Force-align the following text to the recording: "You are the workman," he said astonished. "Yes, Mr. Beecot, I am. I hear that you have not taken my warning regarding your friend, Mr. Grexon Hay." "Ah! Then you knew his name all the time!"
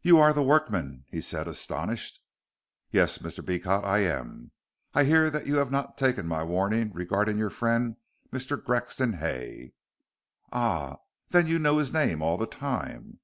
"You 0.00 0.16
are 0.18 0.32
the 0.32 0.42
workman," 0.42 1.04
he 1.10 1.20
said 1.20 1.46
astonished. 1.46 2.20
"Yes, 2.90 3.18
Mr. 3.18 3.44
Beecot, 3.44 3.84
I 3.84 3.98
am. 3.98 4.50
I 4.94 5.04
hear 5.04 5.28
that 5.28 5.46
you 5.46 5.56
have 5.56 5.70
not 5.70 5.98
taken 5.98 6.26
my 6.26 6.42
warning 6.42 6.90
regarding 6.94 7.36
your 7.36 7.50
friend, 7.50 7.96
Mr. 8.32 8.56
Grexon 8.58 9.16
Hay." 9.16 9.74
"Ah! 10.50 10.96
Then 11.28 11.46
you 11.48 11.58
knew 11.58 11.76
his 11.76 11.92
name 11.92 12.22
all 12.22 12.38
the 12.38 12.46
time!" 12.46 13.20